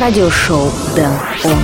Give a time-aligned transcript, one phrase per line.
[0.00, 1.10] радиошоу Дэн
[1.44, 1.58] Он.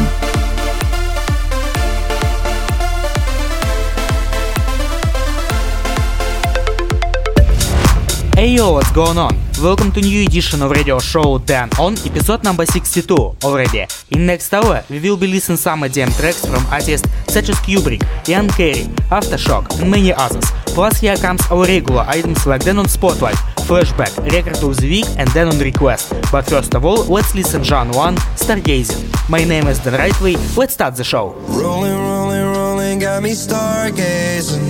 [8.36, 9.32] Hey yo, what's going on?
[9.62, 13.86] Welcome to new edition of radio show Dan On, episode number 62 already.
[14.10, 18.02] In next hour, we will be listening some EDM tracks from artists such as Kubrick,
[18.28, 20.44] Ian Carey, Aftershock and many others.
[20.66, 25.06] Plus here comes our regular items like Dan On Spotlight, Flashback, Record of the Week
[25.16, 26.12] and then On Request.
[26.30, 29.28] But first of all, let's listen John 1, Stargazing.
[29.30, 31.32] My name is Dan Rightway, let's start the show.
[31.48, 34.60] Rolling, rolling, rolling, got me stargazing.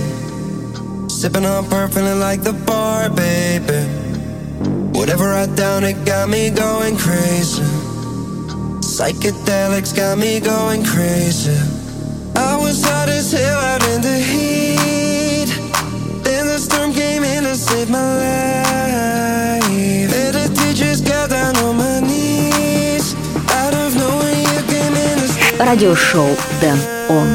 [1.11, 3.83] Sipping on feeling like the bar, baby.
[4.97, 7.63] Whatever I down, it got me going crazy.
[8.79, 11.51] Psychedelics got me going crazy.
[12.37, 15.49] I was hot as hell out in the heat.
[16.23, 18.84] Then the storm came in to save my life.
[25.59, 26.77] Радиошоу Дэн
[27.07, 27.27] Он.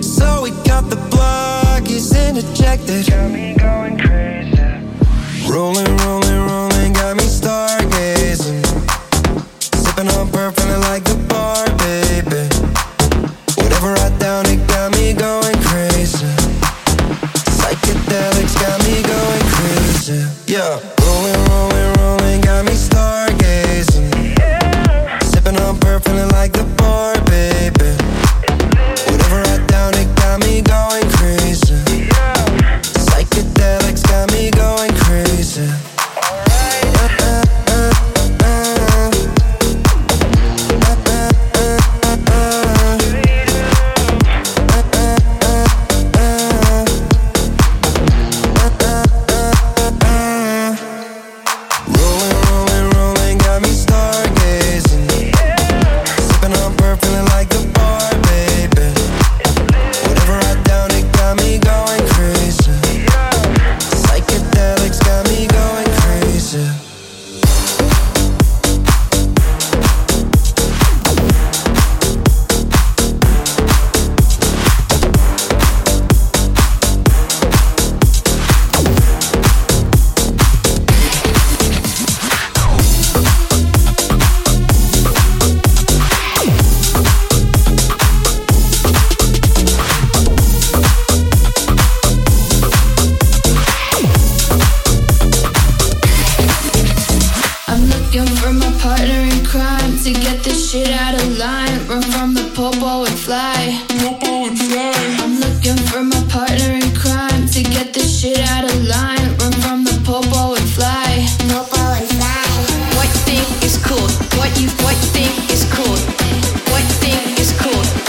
[0.00, 3.06] So we got the block, he's interjected.
[3.08, 4.56] Got me going crazy.
[5.50, 6.35] Rolling, rolling,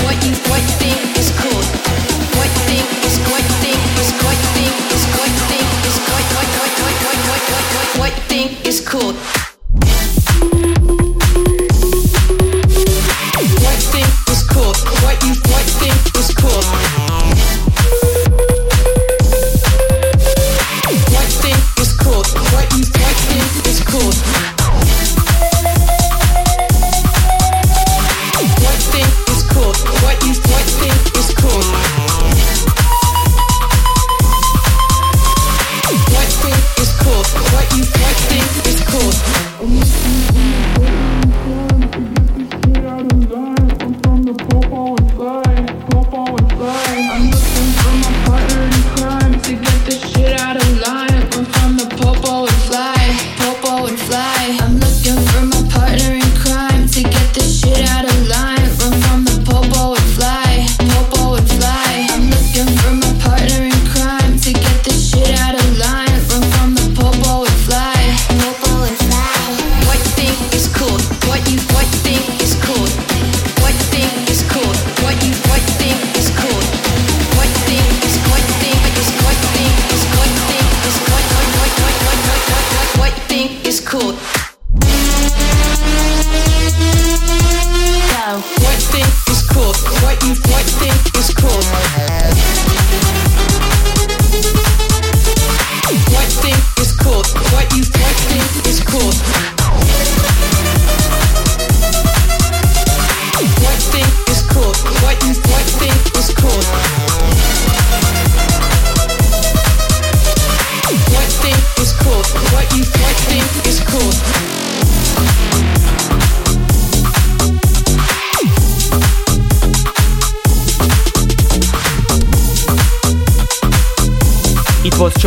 [0.08, 0.77] foi, foi.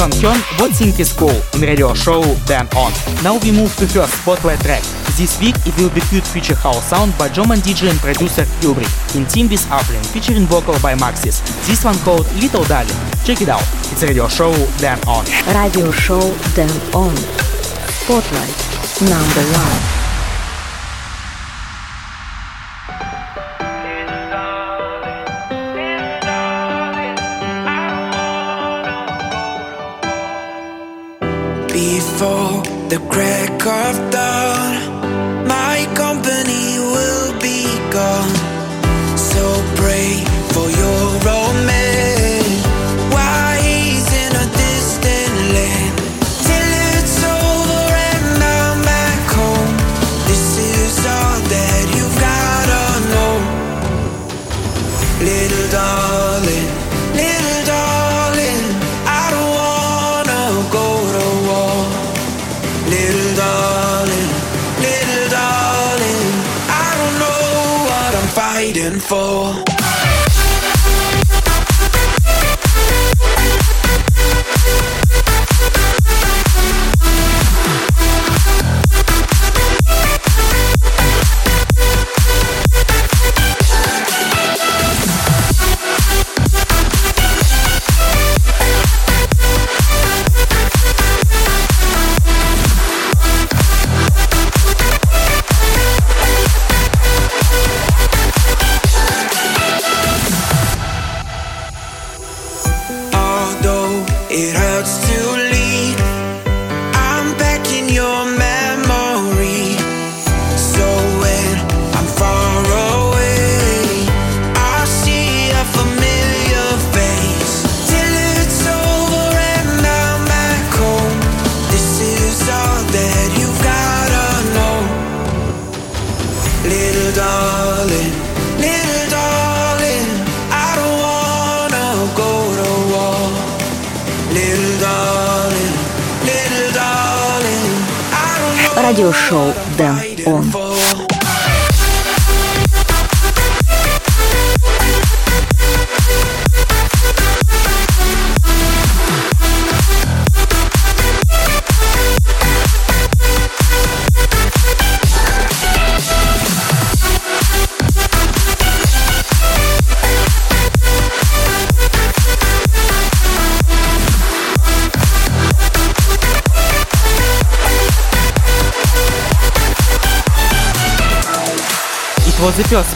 [0.01, 2.91] Chon Hyun, What Think Is Cool in radio show Dan On.
[3.23, 4.81] Now we move to first spotlight track.
[5.21, 8.89] This week it will be Cute Future House Sound by German DJ and producer Kubrick
[9.15, 11.45] in team with Uplink featuring vocal by Maxis.
[11.67, 12.97] This one called Little Darling.
[13.25, 13.61] Check it out.
[13.93, 15.23] It's radio show Dan On.
[15.53, 17.15] Radio show Dan On.
[18.01, 18.57] Spotlight
[19.05, 20.00] number one.
[32.91, 34.10] The crack of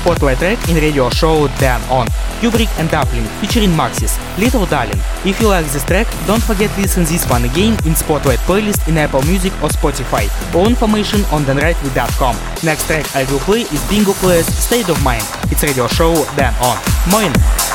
[0.04, 2.06] spotlight track in radio show Dan On.
[2.40, 5.00] Kubrick and Dublin featuring Maxis, Little Darling.
[5.24, 8.86] If you like this track, don't forget to listen this one again in Spotlight playlist
[8.86, 10.28] in Apple Music or Spotify.
[10.54, 12.36] All information on danrightway.com.
[12.62, 15.24] Next track I will play is Bingo Players State of Mind.
[15.50, 16.76] It's radio show Dan On.
[17.10, 17.73] Moin!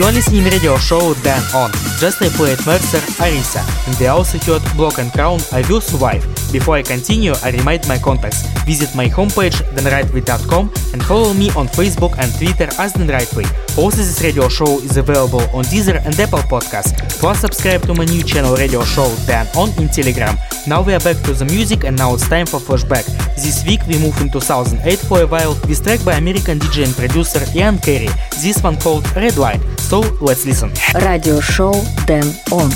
[0.00, 1.70] You're listening radio show Dan On.
[2.00, 3.60] Just I played Mercer Arisa.
[3.86, 6.24] And they also heard Block and Crown I Will Survive.
[6.50, 8.48] Before I continue, I remind my contacts.
[8.70, 13.42] Visit my homepage danrightway.com and follow me on Facebook and Twitter as thenrightway.
[13.76, 16.94] Also, this radio show is available on Deezer and Apple Podcasts.
[17.18, 20.38] Plus, subscribe to my new channel radio show Dan on in Telegram.
[20.68, 23.06] Now we are back to the music and now it's time for flashback.
[23.34, 26.94] This week we move in 2008 for a while with track by American DJ and
[26.94, 28.08] producer Ian Carey.
[28.40, 29.60] This one called Red Light.
[29.80, 30.70] So let's listen.
[30.94, 31.72] Radio show
[32.06, 32.70] Dan on.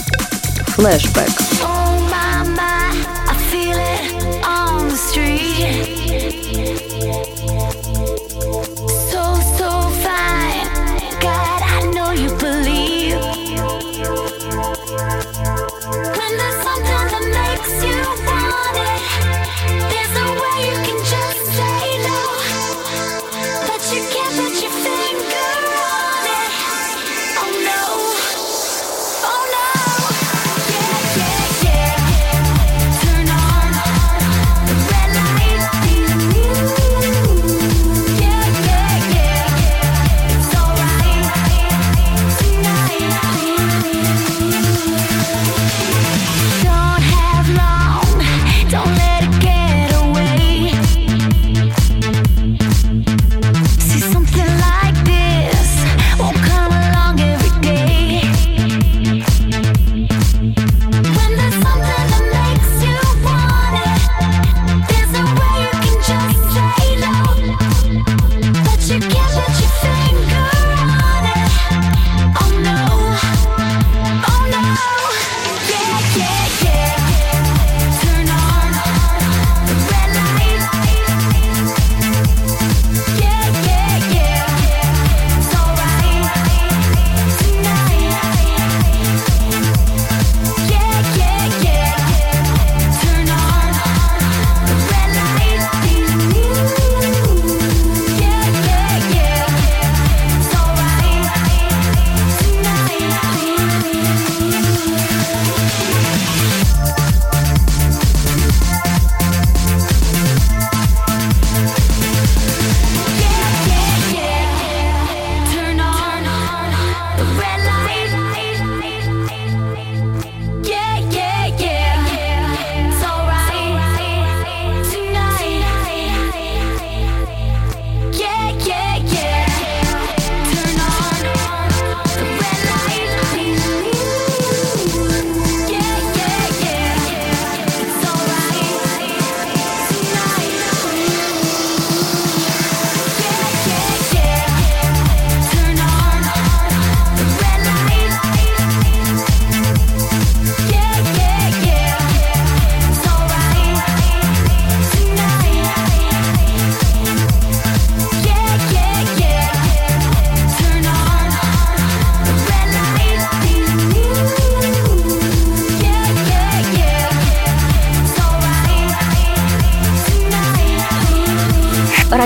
[0.75, 1.74] Flashback.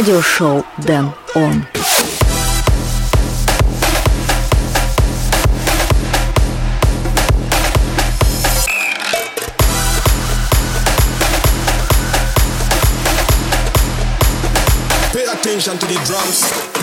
[0.00, 1.66] радиошоу Дэн Он.
[15.12, 16.79] Pay attention to the drums.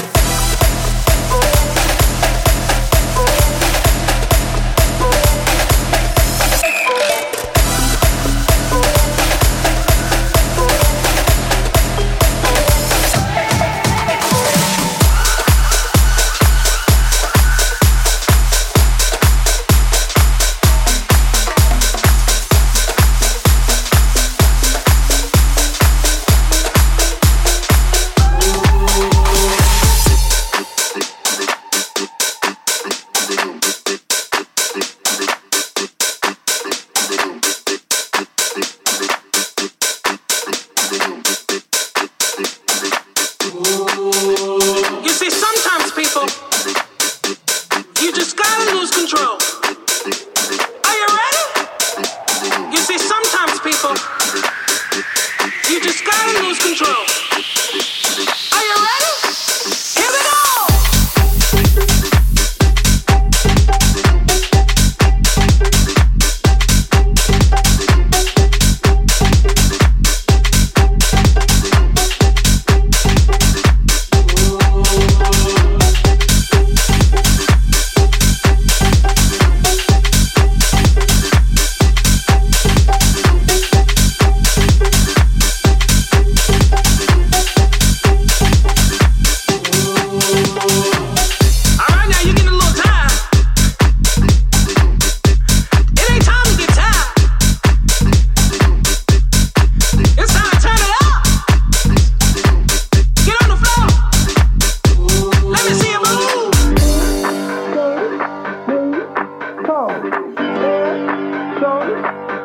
[109.68, 109.90] cold.
[110.38, 112.04] Head, shoulders,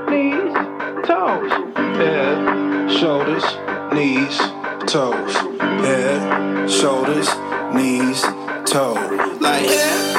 [0.09, 0.53] knees,
[1.07, 1.51] toes.
[1.95, 3.45] Head, shoulders,
[3.93, 4.37] knees,
[4.91, 5.33] toes.
[5.85, 7.29] Head, shoulders,
[7.73, 8.21] knees,
[8.65, 9.39] toes.
[9.39, 10.12] Like, yeah.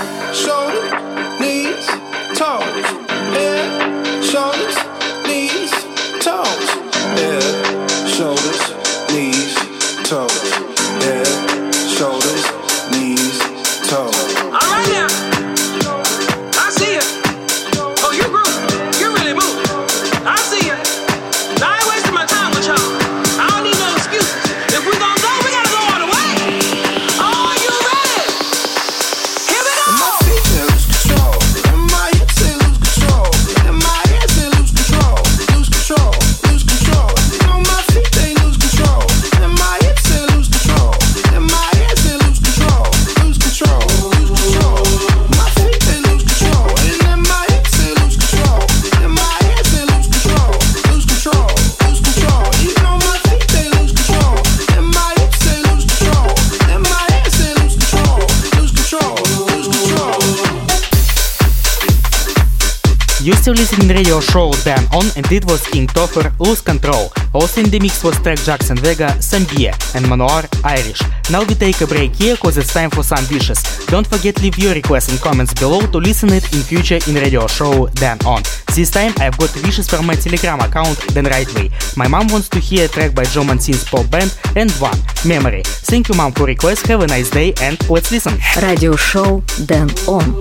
[63.45, 67.13] Still listening radio show Dan On and it was King Topher Lose Control.
[67.35, 71.03] Also in the mix was track Jackson Vega, Sambie and Manoir Irish.
[71.31, 73.61] Now we take a break here cause it's time for some wishes.
[73.89, 77.47] Don't forget leave your requests in comments below to listen it in future in radio
[77.47, 78.43] show Dan On.
[78.75, 81.69] This time I've got wishes from my telegram account then right Rightway.
[81.99, 85.65] My mom wants to hear a track by Joe Mancin's pop band and one, Memory.
[85.65, 88.39] Thank you mom for request, have a nice day and let's listen.
[88.63, 90.33] Radio show Dan On.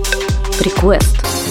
[0.64, 1.43] Request.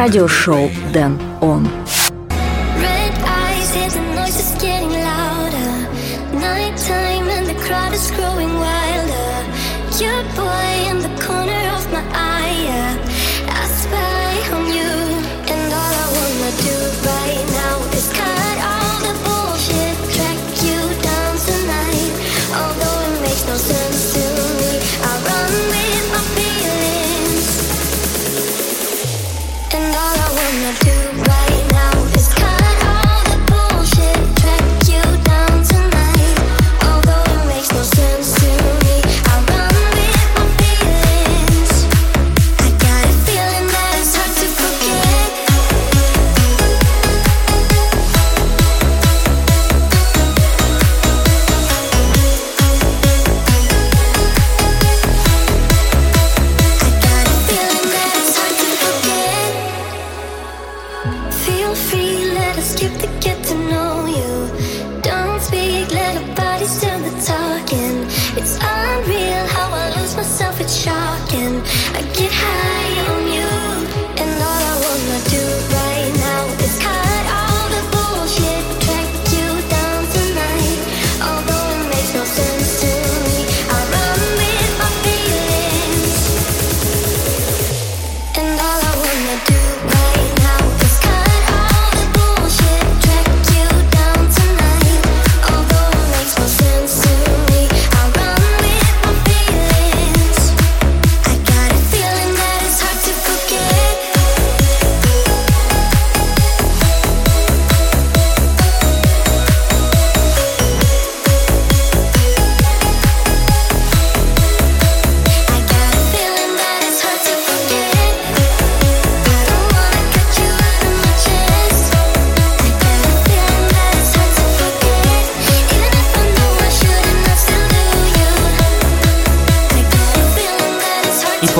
[0.00, 1.29] радиошоу «Дэн».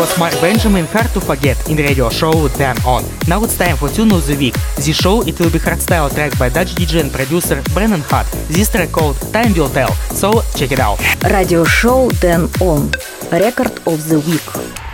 [0.00, 3.04] because Mark Benjamin hard to forget in radio show Then On.
[3.28, 4.54] Now it's time for tune of the week.
[4.76, 8.26] This show it will be hardstyle track by Dutch DJ and producer Brennan Hart.
[8.48, 9.92] This track called Time Will Tell.
[10.16, 10.98] So check it out.
[11.24, 12.90] Radio show Then On.
[13.30, 14.89] Record of the week.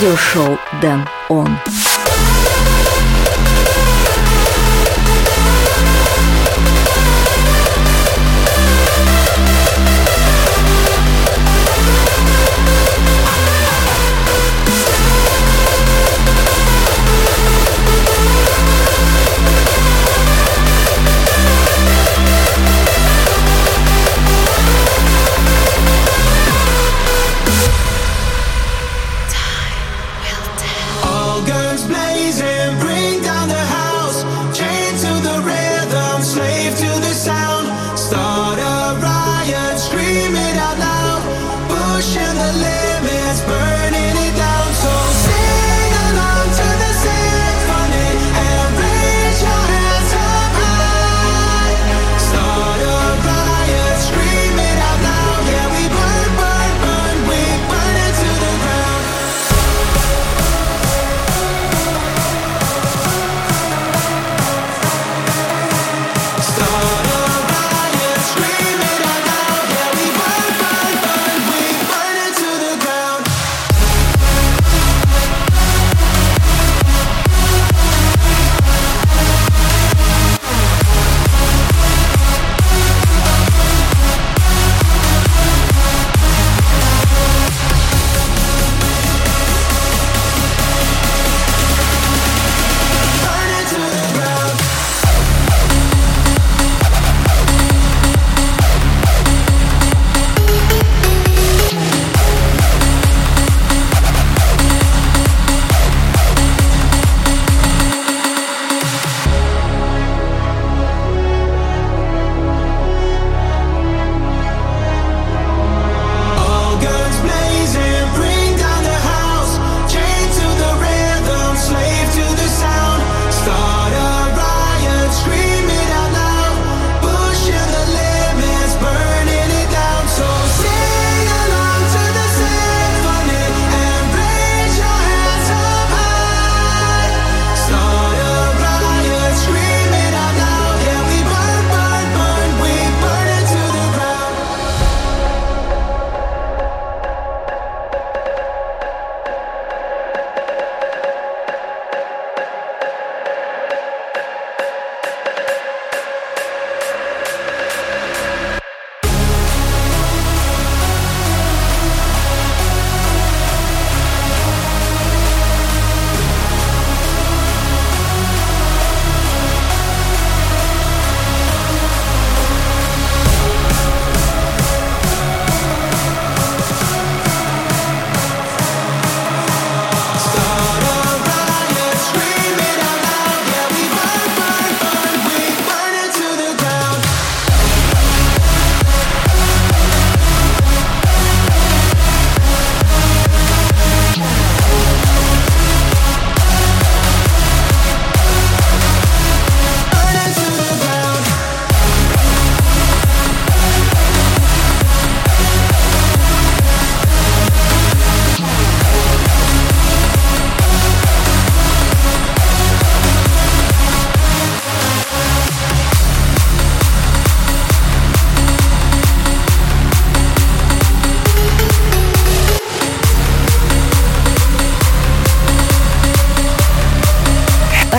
[0.00, 0.58] 就收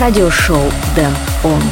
[0.02, 1.62] Радиошоу Дэн Он.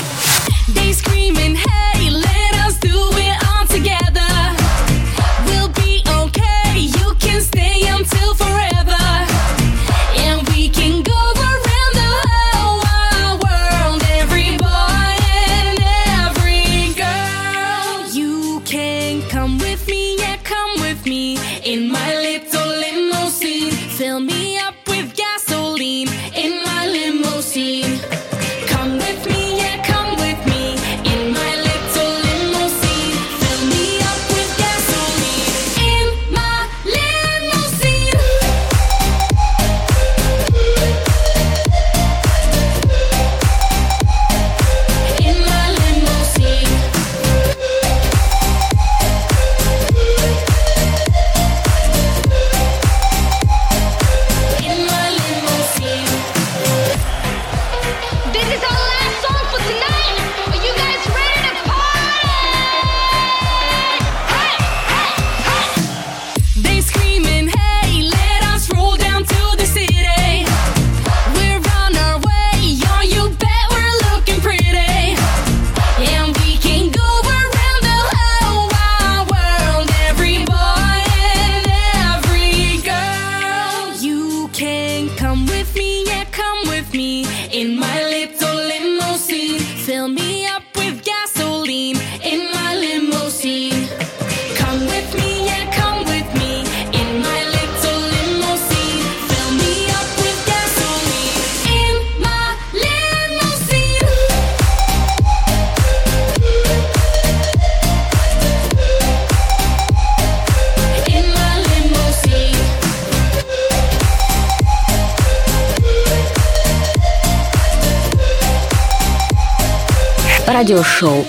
[120.70, 121.24] 就手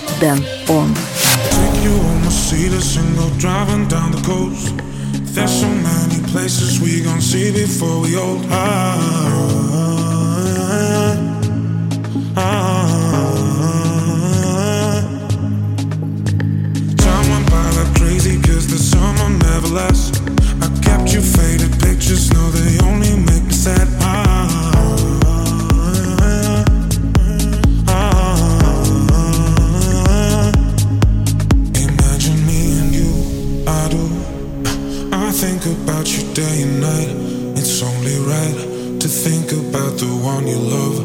[40.34, 41.01] one you love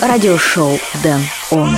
[0.00, 1.76] Радиошоу Дэн Он.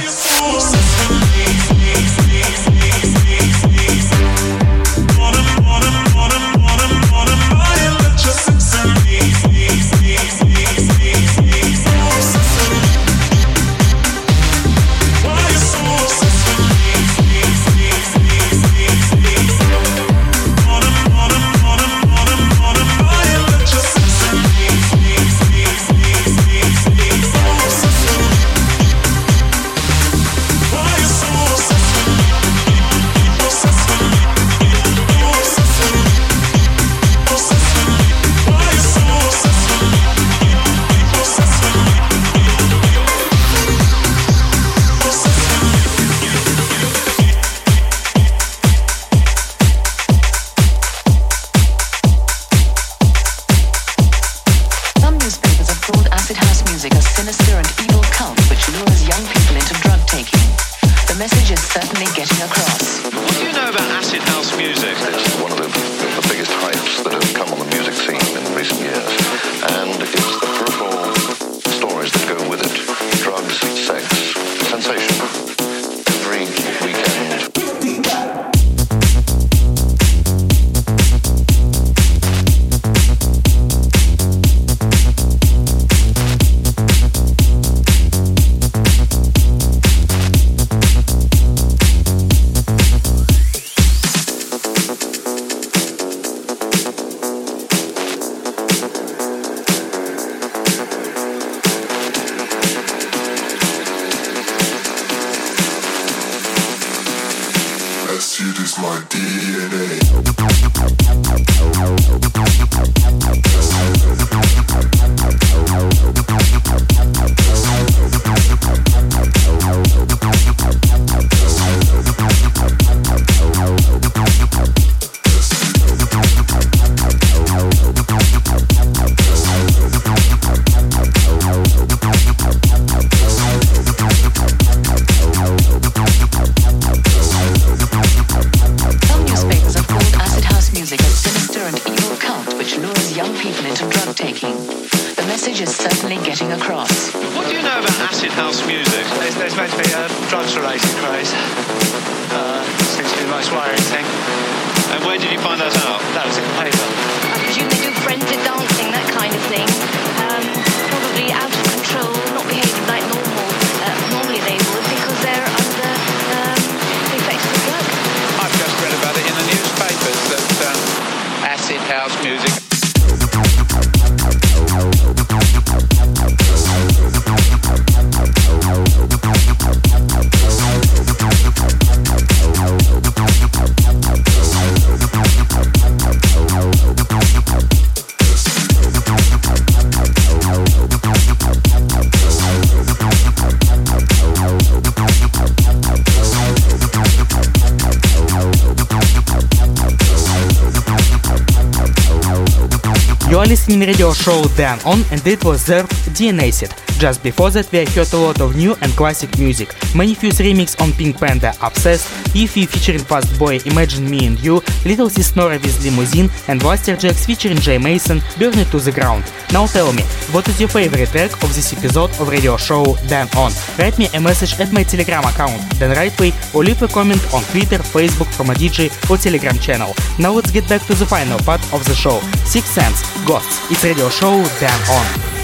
[203.53, 205.87] Are listening radio show Dan On and it was Zerp
[206.17, 206.92] DNA Set.
[207.03, 209.71] Just before that we heard a lot of new and classic music.
[209.93, 215.11] Manifuse remix on Pink Panda Obsessed, Ify featuring Fast Boy Imagine Me and You, Little
[215.11, 219.25] Sis Nora with Limousine and Blasterjaxx featuring Jay Mason Burn It to the Ground.
[219.53, 223.27] Now tell me, what is your favorite track of this episode of radio show Dan
[223.37, 223.51] On?
[223.81, 227.43] Write me a message at my telegram account Dan Rightway or leave a comment on
[227.51, 229.93] Twitter, Facebook from a DJ or telegram channel.
[230.21, 232.21] Now let's get back to the final part of the show.
[232.47, 233.59] Six Sense, Ghosts.
[233.73, 235.42] It's radio show Dan On.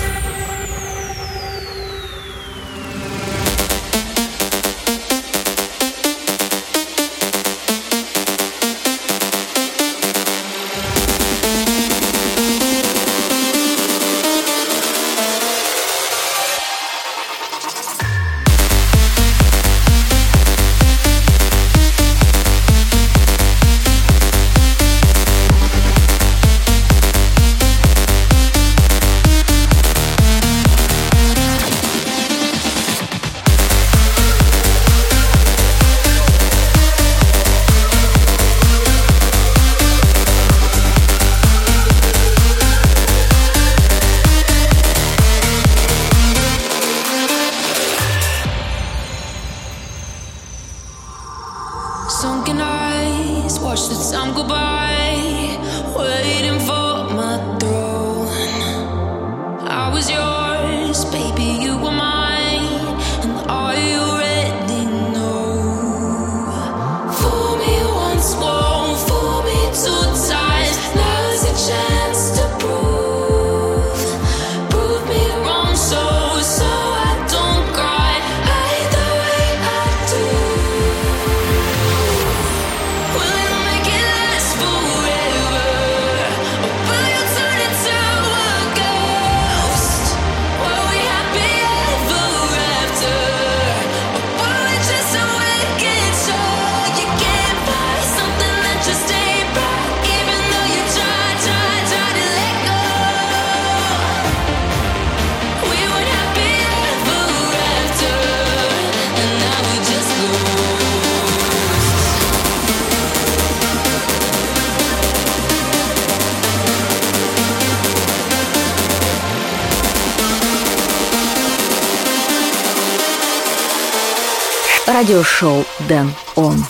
[125.09, 126.63] Радиошоу Дэн Он.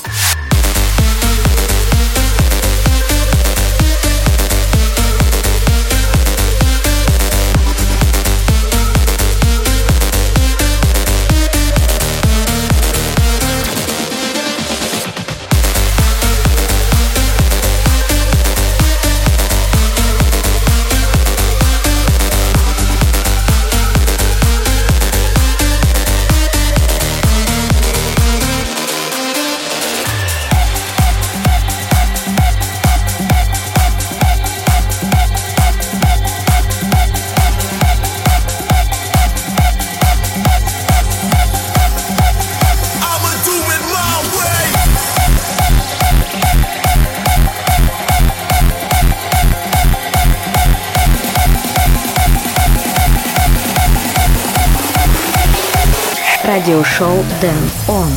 [57.41, 58.11] Dance On.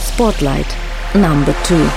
[0.00, 0.76] Spotlight
[1.16, 1.88] number two.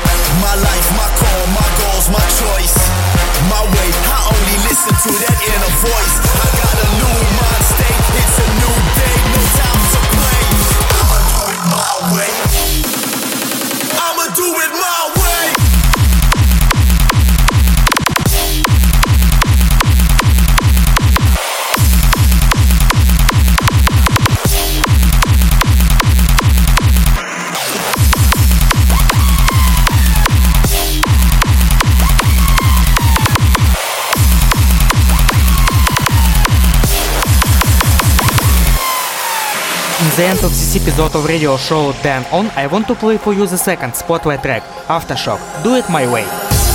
[40.36, 43.96] This episode of radio show Dan On, I want to play for you the second
[43.96, 45.40] spotlight track, Aftershock.
[45.64, 46.28] Do it my way.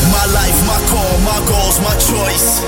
[0.08, 2.64] My life, my call, my goals, my choice.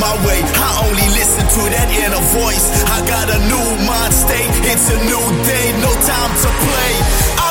[0.00, 2.72] My way, I only listen to that inner voice.
[2.88, 6.92] I got a new mind state, it's a new day, no time to play.
[7.36, 7.49] I'ma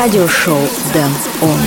[0.00, 0.60] Радиошоу
[0.92, 1.12] Дэн
[1.42, 1.60] Он.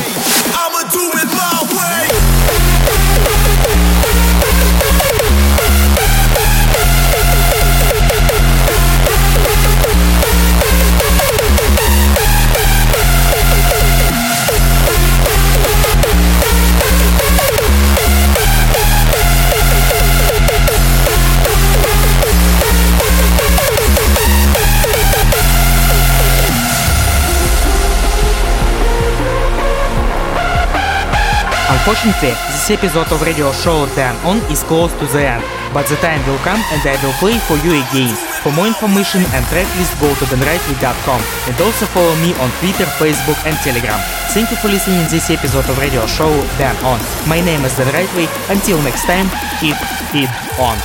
[31.84, 35.44] Unfortunately, this episode of radio show Dan On is close to the end,
[35.76, 38.08] but the time will come and I will play for you again.
[38.40, 43.36] For more information and tracklist go to danrightway.com and also follow me on Twitter, Facebook
[43.44, 44.00] and Telegram.
[44.32, 46.96] Thank you for listening this episode of radio show Dan On.
[47.28, 48.32] My name is Dan Rightway.
[48.48, 49.28] Until next time,
[49.60, 49.76] keep
[50.16, 50.80] it on.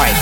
[0.00, 0.16] Bye.